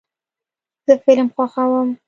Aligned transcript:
زه 0.85 0.93
فلم 1.05 1.27
خوښوم. 1.35 1.89